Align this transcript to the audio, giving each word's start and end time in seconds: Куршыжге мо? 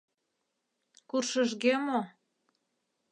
Куршыжге 1.09 1.73
мо? 1.85 1.99